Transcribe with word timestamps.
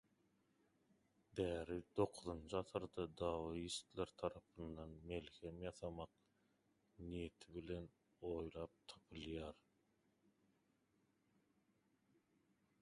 Däri 1.39 1.75
dokuzynjy 1.99 2.55
asyrda 2.59 3.05
Daoistler 3.21 4.13
tarapyndan 4.21 4.95
melhem 5.11 5.61
ýasamak 5.65 6.15
niýeti 7.09 7.53
bilen 7.59 7.87
oýlap 8.31 8.83
tapylýar. 8.95 9.61